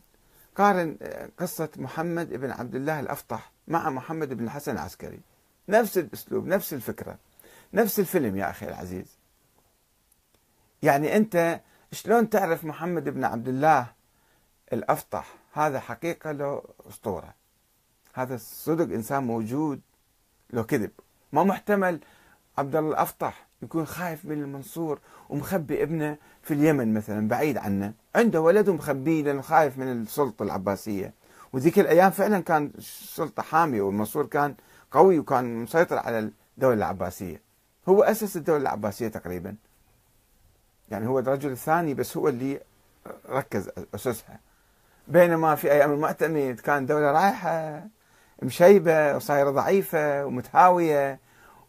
قارن 0.55 0.97
قصة 1.37 1.69
محمد 1.77 2.33
بن 2.33 2.51
عبد 2.51 2.75
الله 2.75 2.99
الأفطح 2.99 3.51
مع 3.67 3.89
محمد 3.89 4.33
بن 4.33 4.43
الحسن 4.43 4.71
العسكري. 4.71 5.19
نفس 5.71 5.97
الأسلوب 5.97 6.47
نفس 6.47 6.73
الفكرة 6.73 7.17
نفس 7.73 7.99
الفيلم 7.99 8.37
يا 8.37 8.49
أخي 8.49 8.67
العزيز. 8.67 9.17
يعني 10.83 11.17
أنت 11.17 11.61
شلون 11.91 12.29
تعرف 12.29 12.63
محمد 12.65 13.09
بن 13.09 13.23
عبد 13.23 13.47
الله 13.47 13.87
الأفطح؟ 14.73 15.35
هذا 15.53 15.79
حقيقة 15.79 16.31
له 16.31 16.63
أسطورة. 16.89 17.33
هذا 18.13 18.37
صدق 18.37 18.93
إنسان 18.93 19.23
موجود 19.23 19.81
لو 20.49 20.63
كذب. 20.63 20.91
ما 21.31 21.43
محتمل 21.43 21.99
عبد 22.57 22.75
الله 22.75 22.89
الأفطح 22.89 23.47
يكون 23.61 23.85
خايف 23.85 24.25
من 24.25 24.43
المنصور 24.43 24.99
ومخبي 25.29 25.83
ابنه 25.83 26.17
في 26.43 26.53
اليمن 26.53 26.93
مثلا 26.93 27.27
بعيد 27.27 27.57
عنه. 27.57 27.93
عنده 28.15 28.41
ولد 28.41 28.69
ومخبيه 28.69 29.23
لأنه 29.23 29.41
خايف 29.41 29.77
من 29.77 30.01
السلطة 30.01 30.43
العباسية. 30.43 31.13
وذيك 31.53 31.79
الأيام 31.79 32.11
فعلا 32.11 32.39
كان 32.39 32.71
سلطه 33.15 33.43
حامية 33.43 33.81
والمنصور 33.81 34.25
كان 34.25 34.55
قوي 34.91 35.19
وكان 35.19 35.63
مسيطر 35.63 35.97
على 35.97 36.19
الدولة 36.57 36.75
العباسية. 36.75 37.41
هو 37.89 38.03
أسس 38.03 38.37
الدولة 38.37 38.61
العباسية 38.61 39.07
تقريبا. 39.07 39.55
يعني 40.91 41.07
هو 41.07 41.19
الرجل 41.19 41.51
الثاني 41.51 41.93
بس 41.93 42.17
هو 42.17 42.27
اللي 42.27 42.59
ركز 43.29 43.69
أسسها. 43.95 44.39
بينما 45.07 45.55
في 45.55 45.71
أيام 45.71 45.91
المعتمد 45.91 46.59
كان 46.59 46.85
دولة 46.85 47.11
رايحة 47.11 47.83
مشيبة 48.43 49.15
وصايرة 49.15 49.49
ضعيفة 49.49 50.25
ومتهاوية 50.25 51.19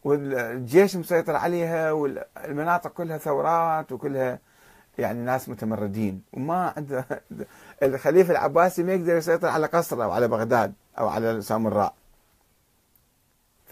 والجيش 0.04 0.96
مسيطر 0.96 1.36
عليها 1.36 1.92
والمناطق 1.92 2.90
كلها 2.90 3.18
ثورات 3.18 3.92
وكلها 3.92 4.38
يعني 4.98 5.24
ناس 5.24 5.48
متمردين. 5.48 6.22
وما 6.32 6.74
عنده 6.76 7.04
الخليفة 7.82 8.32
العباسي 8.32 8.82
ما 8.82 8.92
يقدر 8.92 9.16
يسيطر 9.16 9.48
على 9.48 9.66
قصر 9.66 10.04
أو 10.04 10.10
على 10.10 10.28
بغداد 10.28 10.72
أو 10.98 11.08
على 11.08 11.40
سامراء 11.42 11.94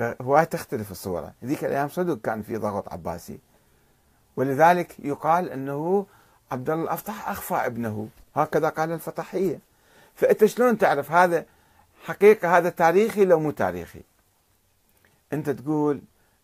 فهو 0.00 0.44
تختلف 0.44 0.90
الصورة. 0.90 1.32
ذيك 1.44 1.64
الأيام 1.64 1.88
صدق 1.88 2.20
كان 2.20 2.42
في 2.42 2.56
ضغط 2.56 2.92
عباسي. 2.92 3.38
ولذلك 4.36 4.94
يقال 4.98 5.50
إنه 5.50 6.06
عبد 6.52 6.70
الله 6.70 6.84
الافطح 6.84 7.28
أخفى 7.28 7.54
ابنه. 7.54 8.08
هكذا 8.36 8.68
قال 8.68 8.92
الفطحيه 8.92 9.58
فأنت 10.14 10.44
شلون 10.44 10.78
تعرف 10.78 11.12
هذا 11.12 11.46
حقيقة 12.04 12.58
هذا 12.58 12.70
تاريخي 12.70 13.24
لو 13.24 13.40
مو 13.40 13.50
تاريخي؟ 13.50 14.00
أنت 15.32 15.50
تقول 15.50 16.00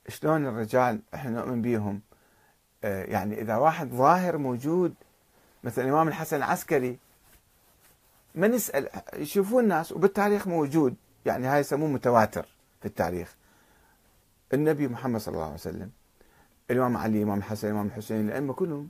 شلون 0.08 0.46
الرجال 0.46 1.00
إحنا 1.14 1.30
نؤمن 1.30 1.62
بيهم؟ 1.62 2.00
آه، 2.84 3.04
يعني 3.04 3.40
إذا 3.40 3.56
واحد 3.56 3.90
ظاهر 3.90 4.38
موجود 4.38 4.94
مثل 5.64 5.82
الإمام 5.82 6.08
الحسن 6.08 6.36
العسكري 6.36 6.98
ما 8.34 8.48
نسال 8.48 8.88
يشوفون 9.14 9.64
الناس 9.64 9.92
وبالتاريخ 9.92 10.48
موجود. 10.48 10.94
يعني 11.26 11.46
هاي 11.46 11.60
يسموه 11.60 11.88
متواتر 11.88 12.46
في 12.80 12.86
التاريخ. 12.86 13.36
النبي 14.54 14.88
محمد 14.88 15.20
صلى 15.20 15.34
الله 15.34 15.44
عليه 15.44 15.54
وسلم 15.54 15.90
الإمام 16.70 16.96
علي 16.96 17.18
الإمام 17.18 17.38
الحسن 17.38 17.66
الإمام 17.66 17.86
الحسين 17.86 18.28
الأئمة 18.28 18.52
كلهم 18.52 18.88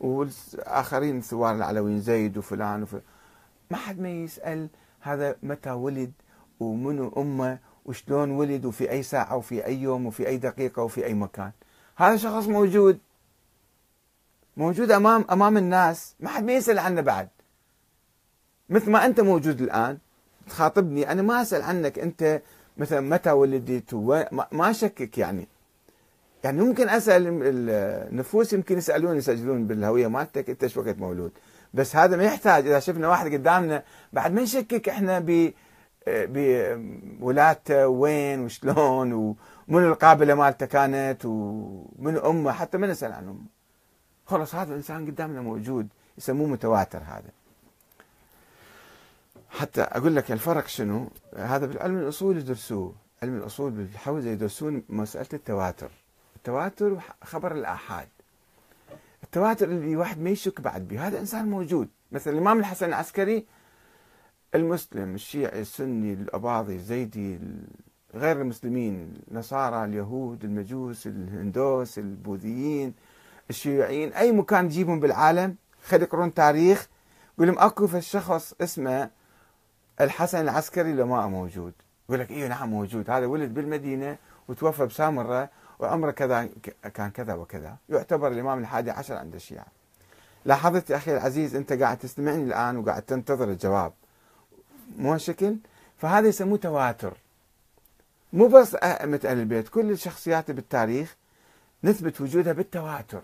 والآخرين 0.00 1.20
ثوار 1.20 1.54
العلويين 1.54 2.00
زيد 2.00 2.38
وفلان 2.38 2.82
وفلان. 2.82 3.02
ما 3.70 3.76
حد 3.76 4.00
ما 4.00 4.08
يسأل 4.08 4.68
هذا 5.00 5.36
متى 5.42 5.70
ولد 5.70 6.12
ومنو 6.60 7.12
أمة 7.16 7.58
وشلون 7.84 8.30
ولد 8.30 8.64
وفي 8.64 8.90
أي 8.90 9.02
ساعة 9.02 9.36
وفي 9.36 9.66
أي 9.66 9.82
يوم 9.82 10.06
وفي 10.06 10.28
أي 10.28 10.36
دقيقة 10.36 10.82
وفي 10.82 11.04
أي 11.04 11.14
مكان. 11.14 11.52
هذا 11.96 12.16
شخص 12.16 12.46
موجود. 12.46 12.98
موجود 14.56 14.90
أمام 14.90 15.24
أمام 15.30 15.56
الناس. 15.56 16.14
ما 16.20 16.28
حد 16.28 16.44
ما 16.44 16.52
يسأل 16.52 16.78
عنه 16.78 17.00
بعد. 17.00 17.28
مثل 18.70 18.90
ما 18.90 19.06
أنت 19.06 19.20
موجود 19.20 19.60
الآن 19.60 19.98
تخاطبني 20.48 21.12
أنا 21.12 21.22
ما 21.22 21.42
أسأل 21.42 21.62
عنك 21.62 21.98
أنت 21.98 22.42
مثلا 22.78 23.00
متى 23.00 23.30
ولدت 23.30 23.94
ما 24.52 24.70
أشكك 24.70 25.18
يعني. 25.18 25.48
يعني 26.44 26.62
ممكن 26.62 26.88
أسأل 26.88 27.22
النفوس 27.42 28.52
يمكن 28.52 28.78
يسألون 28.78 29.16
يسجلون 29.16 29.66
بالهوية 29.66 30.06
مالتك 30.06 30.50
إنت 30.50 30.66
شو 30.66 30.80
وقت 30.80 30.98
مولود؟ 30.98 31.32
بس 31.74 31.96
هذا 31.96 32.16
ما 32.16 32.24
يحتاج. 32.24 32.66
إذا 32.66 32.78
شفنا 32.78 33.08
واحد 33.08 33.32
قدامنا 33.32 33.82
بعد 34.12 34.32
ما 34.32 34.42
نشكك 34.42 34.88
إحنا 34.88 35.18
ب 35.18 35.52
بولادته 37.20 37.88
وين 37.88 38.44
وشلون 38.44 39.12
ومن 39.68 39.84
القابلة 39.84 40.34
مالته 40.34 40.66
كانت 40.66 41.24
ومن 41.24 42.16
أمه 42.16 42.52
حتى 42.52 42.78
ما 42.78 42.86
نسأل 42.86 43.12
عن 43.12 43.24
أمه. 43.24 43.46
خلص 44.26 44.54
هذا 44.54 44.70
الانسان 44.70 45.06
قدامنا 45.06 45.40
موجود. 45.40 45.88
يسموه 46.18 46.48
متواتر 46.48 46.98
هذا. 46.98 47.30
حتى 49.50 49.82
أقول 49.82 50.16
لك 50.16 50.32
الفرق 50.32 50.66
شنو؟ 50.66 51.08
هذا 51.36 51.66
بالعلم 51.66 51.98
الأصول 51.98 52.38
يدرسوه. 52.38 52.94
علم 53.22 53.36
الأصول 53.36 53.70
بالحوزة 53.70 54.30
يدرسون 54.30 54.82
مسألة 54.88 55.28
التواتر. 55.32 55.90
التواتر 56.36 57.00
خبر 57.24 57.52
الآحاد. 57.52 58.08
التواتر 59.24 59.68
اللي 59.68 59.96
واحد 59.96 60.20
ما 60.20 60.30
يشك 60.30 60.60
بعد 60.60 60.88
به 60.88 61.06
هذا 61.06 61.20
إنسان 61.20 61.50
موجود. 61.50 61.88
مثلا 62.12 62.32
الإمام 62.32 62.58
الحسن 62.58 62.86
العسكري 62.88 63.46
المسلم 64.54 65.14
الشيعي 65.14 65.60
السني 65.60 66.12
الأباضي 66.12 66.74
الزيدي 66.74 67.38
غير 68.14 68.40
المسلمين 68.40 69.14
النصارى 69.30 69.84
اليهود 69.84 70.44
المجوس 70.44 71.06
الهندوس 71.06 71.98
البوذيين 71.98 72.94
الشيوعيين 73.50 74.12
أي 74.12 74.32
مكان 74.32 74.68
تجيبهم 74.68 75.00
بالعالم 75.00 75.56
خلي 75.84 76.02
يقرون 76.02 76.34
تاريخ 76.34 76.88
يقول 77.34 77.48
لهم 77.48 77.58
أكو 77.58 77.84
الشخص 77.94 78.54
اسمه 78.60 79.10
الحسن 80.00 80.40
العسكري 80.40 80.92
لو 80.92 81.06
ما 81.06 81.26
موجود. 81.26 81.72
يقول 82.08 82.20
لك 82.20 82.30
إيه 82.30 82.48
نعم 82.48 82.70
موجود. 82.70 83.10
هذا 83.10 83.26
ولد 83.26 83.54
بالمدينة 83.54 84.16
وتوفى 84.48 84.86
بسامرة 84.86 85.50
وعمره 85.78 86.10
كذا 86.10 86.48
كان 86.94 87.10
كذا 87.10 87.34
وكذا. 87.34 87.76
يعتبر 87.88 88.28
الإمام 88.28 88.58
الحادي 88.58 88.90
عشر 88.90 89.16
عند 89.16 89.34
الشيعة. 89.34 89.66
لاحظت 90.44 90.90
يا 90.90 90.96
أخي 90.96 91.16
العزيز 91.16 91.56
أنت 91.56 91.72
قاعد 91.72 91.98
تستمعني 91.98 92.42
الآن 92.42 92.76
وقاعد 92.76 93.02
تنتظر 93.02 93.50
الجواب. 93.50 93.92
مو 94.98 95.12
هالشكل؟ 95.12 95.56
فهذا 95.98 96.28
يسموه 96.28 96.58
تواتر. 96.58 97.16
مو 98.32 98.48
بس 98.48 98.74
أئمة 98.74 99.20
أهل 99.24 99.38
البيت 99.38 99.68
كل 99.68 99.90
الشخصيات 99.90 100.50
بالتاريخ 100.50 101.16
نثبت 101.84 102.20
وجودها 102.20 102.52
بالتواتر. 102.52 103.22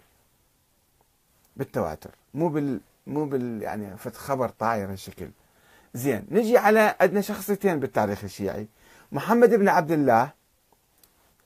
بالتواتر. 1.56 2.10
مو 2.34 2.48
بال 2.48 2.80
مو 3.06 3.24
بال 3.24 3.62
يعني 3.62 3.96
خبر 3.96 4.48
طاير 4.48 4.92
هالشكل. 4.92 5.28
زين. 5.94 6.26
نجي 6.30 6.58
على 6.58 6.94
عندنا 7.00 7.20
شخصيتين 7.20 7.80
بالتاريخ 7.80 8.24
الشيعي. 8.24 8.68
محمد 9.12 9.54
بن 9.54 9.68
عبد 9.68 9.90
الله 9.90 10.30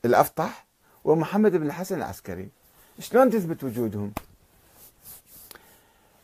الأفطح 0.05 0.65
ومحمد 1.03 1.51
بن 1.51 1.65
الحسن 1.65 1.97
العسكري. 1.97 2.49
شلون 2.99 3.29
تثبت 3.29 3.63
وجودهم؟ 3.63 4.11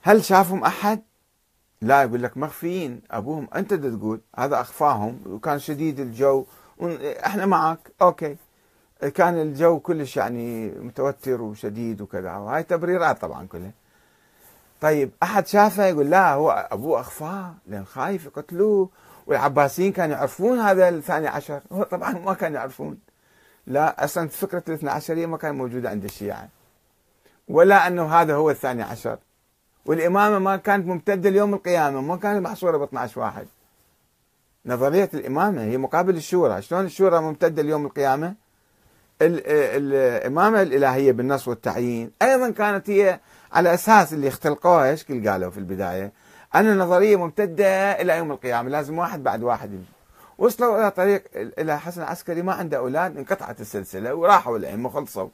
هل 0.01 0.24
شافهم 0.24 0.63
أحد؟ 0.63 1.01
لا 1.82 2.03
يقول 2.03 2.24
لك 2.24 2.38
مخفيين. 2.38 3.01
أبوهم 3.12 3.48
أنت 3.55 3.74
تقول. 3.74 4.22
هذا 4.38 4.62
أخفاهم. 4.62 5.20
وكان 5.25 5.60
شديد 5.60 6.00
الجو. 6.00 6.46
إحنا 7.25 7.46
معك. 7.46 7.91
أوكي. 8.01 8.36
كان 9.13 9.41
الجو 9.41 9.79
كلش 9.79 10.17
يعني 10.17 10.70
متوتر 10.70 11.41
وشديد 11.41 12.01
وكذا. 12.01 12.36
وهاي 12.36 12.63
تبريرات 12.63 13.22
طبعا 13.22 13.48
كلها. 13.48 13.72
طيب 14.82 15.12
أحد 15.24 15.48
شافه 15.48 15.86
يقول 15.86 16.10
لا 16.10 16.34
هو 16.34 16.67
أبوه 16.72 17.00
اخفاه 17.00 17.53
لأن 17.67 17.86
خايف 17.86 18.25
يقتلوه 18.25 18.89
والعباسيين 19.27 19.91
كانوا 19.91 20.15
يعرفون 20.15 20.60
هذا 20.60 20.89
الثاني 20.89 21.27
عشر. 21.27 21.62
هو 21.72 21.84
طبعا 21.84 22.12
ما 22.12 22.34
كانوا 22.34 22.58
يعرفون. 22.58 22.98
لا 23.67 24.03
أصلا 24.03 24.27
فكرة 24.27 24.63
الاثنى 24.67 24.89
عشريه 24.89 25.25
ما 25.25 25.38
كانت 25.38 25.58
موجودة 25.58 25.89
عند 25.89 26.03
الشيعة. 26.03 26.50
ولا 27.48 27.88
أنه 27.88 28.15
هذا 28.15 28.36
هو 28.36 28.50
الثاني 28.50 28.84
عشر. 28.84 29.17
والإمامة 29.86 30.39
ما 30.39 30.58
كانت 30.58 30.88
ممتدة 30.88 31.29
ليوم 31.29 31.53
القيامة 31.53 32.01
ما 32.01 32.17
كانت 32.17 32.48
محصورة 32.48 32.77
ب 32.77 32.82
12 32.82 33.20
واحد. 33.22 33.48
نظرية 34.65 35.10
الإمامة 35.13 35.62
هي 35.62 35.77
مقابل 35.77 36.15
الشورى. 36.15 36.62
شلون 36.62 36.86
الشورى 36.86 37.22
ممتدة 37.22 37.62
ليوم 37.62 37.86
القيامة؟ 37.86 38.34
الإمامة 39.22 40.62
الإلهية 40.62 41.12
بالنص 41.12 41.48
والتعيين. 41.48 42.12
أيضا 42.22 42.50
كانت 42.50 42.89
هي 42.89 43.20
على 43.55 43.74
أساس 43.74 44.13
اللي 44.13 44.27
اختلقوها 44.27 44.89
إيش 44.89 45.03
قالوا 45.03 45.50
في 45.50 45.57
البداية؟ 45.57 46.12
أن 46.55 46.67
النظرية 46.67 47.15
ممتدة 47.15 48.01
إلى 48.01 48.17
يوم 48.17 48.31
القيامة 48.31 48.69
لازم 48.69 48.97
واحد 48.97 49.24
بعد 49.24 49.43
واحد. 49.43 49.74
يمشي. 49.74 49.91
وصلوا 50.38 50.79
إلى 50.79 50.91
طريق 50.91 51.24
إلى 51.35 51.79
حسن 51.79 52.01
العسكري 52.01 52.41
ما 52.41 52.53
عنده 52.53 52.77
أولاد 52.77 53.17
انقطعت 53.17 53.62
السلسلة 53.62 54.15
وراحوا 54.15 54.57
الأئمة 54.57 54.89
خلصوا 54.89 55.29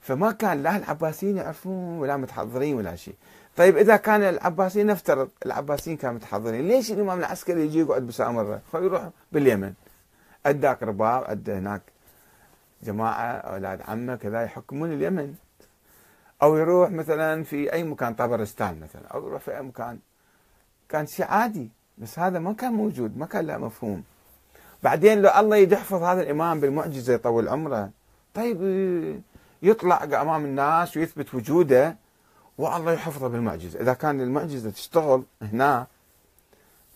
فما 0.00 0.32
كان 0.32 0.62
لا 0.62 0.76
العباسيين 0.76 1.36
يعرفون 1.36 1.98
ولا 1.98 2.16
متحضرين 2.16 2.76
ولا 2.76 2.96
شيء. 2.96 3.14
طيب 3.56 3.76
إذا 3.76 3.96
كان 3.96 4.22
العباسيين 4.22 4.86
نفترض 4.86 5.28
العباسيين 5.46 5.96
كانوا 5.96 6.16
متحضرين 6.16 6.68
ليش 6.68 6.92
الإمام 6.92 7.18
العسكري 7.18 7.64
يجي 7.64 7.78
يقعد 7.78 8.02
بسامره 8.02 8.60
خليه 8.72 8.84
يروح 8.84 9.08
باليمن. 9.32 9.72
أدى 10.46 10.70
أقرباء 10.70 11.32
أدى 11.32 11.52
هناك 11.52 11.82
جماعة 12.82 13.32
أولاد 13.32 13.80
عمة 13.88 14.16
كذا 14.16 14.42
يحكمون 14.42 14.92
اليمن. 14.92 15.34
أو 16.42 16.56
يروح 16.56 16.90
مثلا 16.90 17.44
في 17.44 17.72
أي 17.72 17.84
مكان 17.84 18.14
طبرستان 18.14 18.80
مثلا 18.80 19.06
أو 19.06 19.26
يروح 19.28 19.42
في 19.42 19.56
أي 19.56 19.62
مكان. 19.62 19.98
كان 20.88 21.06
شيء 21.06 21.26
عادي 21.26 21.68
بس 21.98 22.18
هذا 22.18 22.38
ما 22.38 22.52
كان 22.52 22.72
موجود 22.72 23.18
ما 23.18 23.26
كان 23.26 23.46
له 23.46 23.58
مفهوم. 23.58 24.02
بعدين 24.82 25.22
لو 25.22 25.30
الله 25.30 25.56
يحفظ 25.56 26.02
هذا 26.02 26.22
الإمام 26.22 26.60
بالمعجزة 26.60 27.14
يطول 27.14 27.48
عمره 27.48 27.90
طيب 28.34 29.22
يطلع 29.62 30.04
أمام 30.04 30.44
الناس 30.44 30.96
ويثبت 30.96 31.34
وجوده 31.34 31.96
والله 32.58 32.92
يحفظه 32.92 33.28
بالمعجزة. 33.28 33.80
إذا 33.80 33.94
كان 33.94 34.20
المعجزة 34.20 34.70
تشتغل 34.70 35.22
هنا 35.42 35.86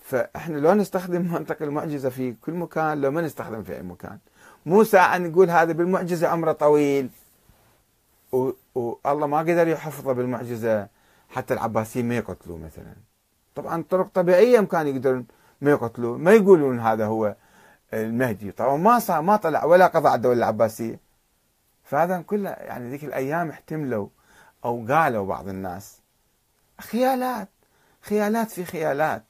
فإحنا 0.05 0.59
لو 0.59 0.74
نستخدم 0.74 1.22
منطق 1.33 1.62
المعجزة 1.62 2.09
في 2.09 2.33
كل 2.33 2.53
مكان 2.53 3.00
لو 3.00 3.11
ما 3.11 3.20
نستخدم 3.20 3.62
في 3.62 3.76
أي 3.76 3.83
مكان. 3.83 4.18
مو 4.66 4.85
ساعه 4.85 5.18
نقول 5.18 5.50
هذا 5.50 5.72
بالمعجزة 5.72 6.29
عمره 6.29 6.53
طويل. 6.53 7.09
والله 8.32 9.26
ما 9.26 9.38
قدر 9.38 9.68
يحفظه 9.68 10.12
بالمعجزة 10.12 10.88
حتى 11.28 11.54
العباسيين 11.54 12.08
ما 12.08 12.16
يقتلوه 12.16 12.58
مثلا. 12.58 12.94
طبعا 13.54 13.84
طرق 13.90 14.08
طبيعية 14.14 14.60
كان 14.60 14.86
يقدرون 14.86 15.26
ما 15.60 15.70
يقتلوه. 15.70 16.18
ما 16.18 16.32
يقولون 16.32 16.80
هذا 16.80 17.06
هو 17.06 17.36
المهدي. 17.92 18.52
طبعا 18.52 18.76
ما 18.76 18.98
صار 18.98 19.22
ما 19.22 19.36
طلع 19.36 19.64
ولا 19.64 19.86
قضى 19.86 20.08
على 20.08 20.16
الدولة 20.16 20.38
العباسية. 20.38 21.00
فهذا 21.84 22.20
كله 22.22 22.50
يعني 22.50 22.90
ذيك 22.90 23.04
الأيام 23.04 23.50
احتملوا 23.50 24.08
أو 24.64 24.86
قالوا 24.88 25.26
بعض 25.26 25.48
الناس 25.48 25.98
خيالات. 26.80 27.48
خيالات 28.00 28.50
في 28.50 28.64
خيالات. 28.64 29.24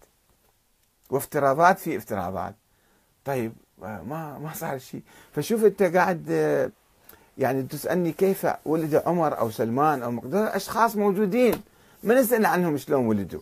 وافتراضات 1.11 1.79
في 1.79 1.97
افتراضات. 1.97 2.55
طيب 3.25 3.53
ما 3.79 4.39
ما 4.39 4.51
صار 4.55 4.79
شيء. 4.79 5.03
فشوف 5.33 5.65
أنت 5.65 5.83
قاعد 5.83 6.31
يعني 7.39 7.63
تسألني 7.63 8.13
كيف 8.13 8.47
ولد 8.65 8.95
عمر 8.95 9.39
أو 9.39 9.51
سلمان 9.51 10.03
أو 10.03 10.11
مقدار 10.11 10.57
أشخاص 10.57 10.97
موجودين. 10.97 11.63
ما 12.03 12.21
نسأل 12.21 12.47
عنهم 12.47 12.77
شلون 12.77 13.07
ولدوا. 13.07 13.41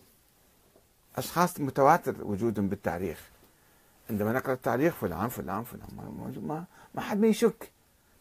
أشخاص 1.17 1.61
متواتر 1.61 2.15
وجودهم 2.23 2.69
بالتاريخ. 2.69 3.21
عندما 4.11 4.33
نقرأ 4.33 4.53
التاريخ 4.53 4.95
فلان 4.95 5.29
فلان 5.29 5.65
فلان 5.65 5.89
ما 6.43 6.65
ما 6.95 7.01
حد 7.01 7.21
ما 7.21 7.27
يشك. 7.27 7.71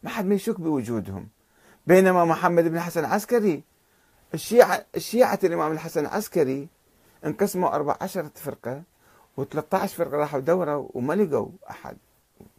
ما 0.02 0.10
حد 0.10 0.24
ما 0.26 0.34
يشك 0.34 0.60
بوجودهم. 0.60 1.28
بينما 1.86 2.24
محمد 2.24 2.64
بن 2.64 2.76
الحسن 2.76 3.00
العسكري 3.00 3.62
الشيعة 4.34 4.84
الشيعة 4.96 5.38
الإمام 5.44 5.72
الحسن 5.72 6.00
العسكري 6.00 6.68
انقسموا 7.26 7.74
14 7.74 8.30
فرقة 8.34 8.82
و13 9.40 9.76
فرقة 9.86 10.16
راحوا 10.16 10.40
دورة 10.40 10.90
وما 10.94 11.14
لقوا 11.14 11.48
أحد. 11.70 11.96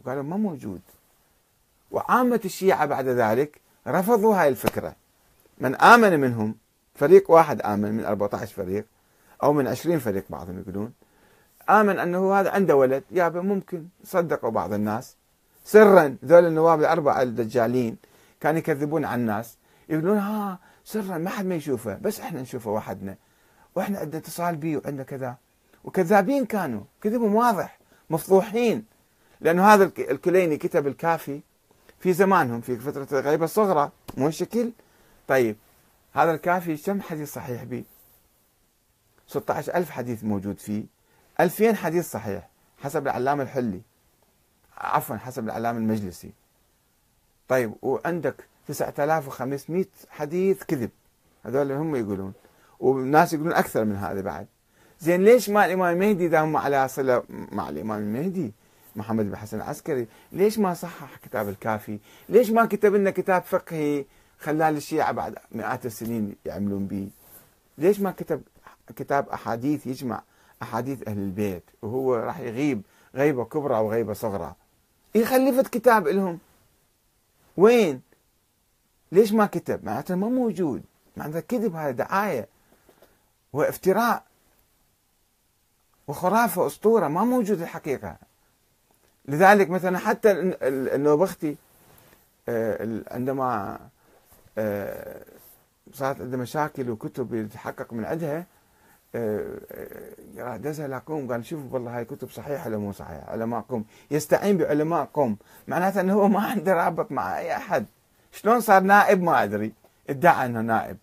قالوا 0.06 0.22
ما 0.22 0.36
موجود. 0.36 0.80
وعامة 1.90 2.40
الشيعة 2.44 2.86
بعد 2.86 3.08
ذلك 3.08 3.60
رفضوا 3.86 4.34
هاي 4.36 4.48
الفكرة. 4.48 4.96
من 5.58 5.74
آمن 5.74 6.20
منهم 6.20 6.54
فريق 6.94 7.30
واحد 7.30 7.60
آمن 7.60 7.92
من 7.92 8.04
14 8.04 8.46
فريق 8.54 8.86
أو 9.42 9.52
من 9.52 9.66
20 9.66 9.98
فريق 9.98 10.24
بعضهم 10.30 10.58
يقولون 10.58 10.92
آمن 11.70 11.98
أنه 11.98 12.34
هذا 12.34 12.50
عنده 12.50 12.76
ولد 12.76 13.04
يابا 13.10 13.40
ممكن 13.40 13.84
صدقوا 14.04 14.50
بعض 14.50 14.72
الناس. 14.72 15.16
سرا 15.64 16.16
ذول 16.24 16.46
النواب 16.46 16.80
الأربعة 16.80 17.22
الدجالين 17.22 17.96
كانوا 18.40 18.58
يكذبون 18.58 19.04
على 19.04 19.20
الناس 19.20 19.56
يقولون 19.88 20.18
ها 20.18 20.58
سرا 20.84 21.18
ما 21.18 21.30
حد 21.30 21.46
ما 21.46 21.54
يشوفه 21.54 21.98
بس 22.02 22.20
إحنا 22.20 22.42
نشوفه 22.42 22.70
وحدنا 22.70 23.16
وإحنا 23.74 23.98
عندنا 23.98 24.18
اتصال 24.18 24.56
به 24.56 24.76
وعندنا 24.76 25.02
كذا. 25.02 25.36
وكذابين 25.84 26.46
كانوا 26.46 26.80
كذبهم 27.02 27.34
واضح 27.34 27.78
مفضوحين 28.10 28.84
لأنه 29.40 29.64
هذا 29.66 29.84
الكليني 29.98 30.56
كتب 30.56 30.86
الكافي 30.86 31.40
في 32.00 32.12
زمانهم 32.12 32.60
في 32.60 32.76
فترة 32.76 33.20
الغيبة 33.20 33.44
الصغرى 33.44 33.90
مو 34.16 34.28
الشكل. 34.28 34.72
طيب 35.28 35.56
هذا 36.12 36.34
الكافي 36.34 36.76
كم 36.76 37.00
حديث 37.00 37.32
صحيح 37.32 37.64
به؟ 37.64 37.84
16 39.26 39.74
ألف 39.74 39.90
حديث 39.90 40.24
موجود 40.24 40.58
فيه. 40.58 40.84
2000 41.40 41.74
حديث 41.74 42.10
صحيح 42.10 42.48
حسب 42.78 43.06
العلامة 43.06 43.42
الحلي. 43.42 43.80
عفوا 44.78 45.16
حسب 45.16 45.44
العلامة 45.44 45.78
المجلسي. 45.78 46.32
طيب 47.48 47.74
وعندك 47.82 48.44
9500 48.68 49.86
حديث 50.10 50.64
كذب. 50.64 50.90
هذول 51.44 51.72
هم 51.72 51.96
يقولون. 51.96 52.32
والناس 52.80 53.32
يقولون 53.32 53.52
أكثر 53.52 53.84
من 53.84 53.96
هذا 53.96 54.20
بعد. 54.20 54.46
زين 55.00 55.24
ليش 55.24 55.50
ما 55.50 55.66
الإمام 55.66 55.94
المهدي 55.94 56.38
هم 56.38 56.56
على 56.56 56.88
صلة 56.88 57.22
مع 57.28 57.68
الإمام 57.68 57.98
المهدي؟ 57.98 58.52
محمد 58.96 59.24
بن 59.24 59.36
حسن 59.36 59.56
العسكري 59.56 60.06
ليش 60.32 60.58
ما 60.58 60.74
صحح 60.74 61.16
كتاب 61.16 61.48
الكافي؟ 61.48 61.98
ليش 62.28 62.50
ما 62.50 62.66
كتب 62.66 62.94
لنا 62.94 63.10
كتاب 63.10 63.42
فقهي 63.42 64.04
خلال 64.38 64.76
الشيعة 64.76 65.12
بعد 65.12 65.34
مئات 65.52 65.86
السنين 65.86 66.36
يعملون 66.46 66.86
به؟ 66.86 67.08
ليش 67.78 68.00
ما 68.00 68.10
كتب 68.10 68.42
كتاب 68.96 69.28
أحاديث 69.28 69.86
يجمع 69.86 70.22
أحاديث 70.62 71.08
أهل 71.08 71.18
البيت 71.18 71.62
وهو 71.82 72.14
راح 72.14 72.38
يغيب 72.38 72.82
غيبة 73.14 73.44
كبرى 73.44 73.78
وغيبة 73.78 74.12
صغرى؟ 74.12 74.54
يخلفت 75.14 75.68
كتاب 75.68 76.08
لهم. 76.08 76.38
وين؟ 77.56 78.00
ليش 79.12 79.32
ما 79.32 79.46
كتب؟ 79.46 79.84
معناته 79.84 80.14
ما 80.14 80.28
موجود. 80.28 80.82
معناته 81.16 81.40
كذب 81.40 81.74
هذا 81.74 81.90
دعاية 81.90 82.48
وافتراء 83.52 84.24
وخرافة 86.08 86.66
أسطورة 86.66 87.08
ما 87.08 87.24
موجود 87.24 87.62
الحقيقة. 87.62 88.16
لذلك 89.28 89.70
مثلا 89.70 89.98
حتى 89.98 90.30
النوبختي 90.62 91.56
آه، 92.48 93.02
عندما 93.10 93.78
آه، 94.58 95.24
صارت 95.92 96.20
عنده 96.20 96.36
مشاكل 96.36 96.90
وكتب 96.90 97.34
يتحقق 97.34 97.92
من 97.92 98.04
عندها 98.04 98.46
آه، 99.14 100.56
دزها 100.56 100.88
لقوم 100.88 101.32
قال 101.32 101.46
شوفوا 101.46 101.70
والله 101.70 101.98
هاي 101.98 102.04
كتب 102.04 102.30
صحيحة 102.30 102.66
ولا 102.68 102.78
مو 102.78 102.92
صحيحة؟ 102.92 103.30
علماء 103.30 103.60
قوم. 103.60 103.84
يستعين 104.10 104.56
بعلماء 104.56 105.04
قوم. 105.14 105.36
معناته 105.68 106.00
إنه 106.00 106.14
هو 106.14 106.28
ما 106.28 106.40
عنده 106.40 106.74
رابط 106.74 107.12
مع 107.12 107.38
أي 107.38 107.56
أحد. 107.56 107.86
شلون 108.32 108.60
صار 108.60 108.82
نائب؟ 108.82 109.22
ما 109.22 109.44
أدري. 109.44 109.72
ادعى 110.10 110.46
إنه 110.46 110.60
نائب. 110.60 110.96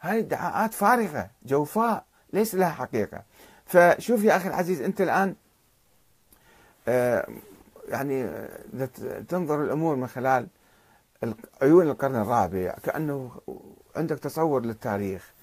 هاي 0.00 0.18
ادعاءات 0.18 0.74
فارغة 0.74 1.30
جوفاء 1.46 2.04
ليس 2.32 2.54
لها 2.54 2.70
حقيقة. 2.70 3.22
فشوف 3.66 4.24
يا 4.24 4.36
أخي 4.36 4.48
العزيز 4.48 4.80
أنت 4.80 5.00
الآن 5.00 5.34
يعني 7.88 8.30
تنظر 9.28 9.62
الأمور 9.62 9.96
من 9.96 10.06
خلال 10.06 10.46
عيون 11.62 11.88
القرن 11.90 12.16
الرابع 12.16 12.74
كأنه 12.82 13.30
عندك 13.96 14.18
تصور 14.18 14.64
للتاريخ. 14.66 15.35